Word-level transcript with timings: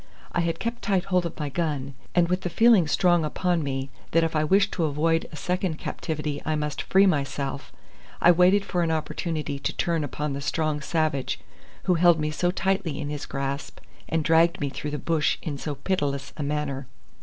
I 0.31 0.39
had 0.39 0.57
kept 0.57 0.81
tight 0.81 1.05
hold 1.05 1.27
of 1.27 1.39
my 1.39 1.49
gun, 1.49 1.93
and 2.15 2.27
with 2.27 2.41
the 2.41 2.49
feeling 2.49 2.87
strong 2.87 3.23
upon 3.23 3.61
me 3.61 3.91
that 4.13 4.23
if 4.23 4.35
I 4.35 4.43
wished 4.43 4.71
to 4.71 4.85
avoid 4.85 5.27
a 5.31 5.35
second 5.35 5.77
captivity 5.77 6.41
I 6.43 6.55
must 6.55 6.81
free 6.81 7.05
myself, 7.05 7.71
I 8.19 8.31
waited 8.31 8.65
for 8.65 8.81
an 8.81 8.89
opportunity 8.89 9.59
to 9.59 9.73
turn 9.73 10.03
upon 10.03 10.33
the 10.33 10.41
strong 10.41 10.81
savage 10.81 11.39
who 11.83 11.93
held 11.93 12.19
me 12.19 12.31
so 12.31 12.49
tightly 12.49 12.99
in 12.99 13.09
his 13.11 13.27
grasp 13.27 13.77
and 14.09 14.23
dragged 14.23 14.59
me 14.59 14.69
through 14.69 14.89
the 14.89 14.97
bush 14.97 15.37
in 15.43 15.59
so 15.59 15.75
pitiless 15.75 16.33
a 16.35 16.41
manner. 16.41 16.87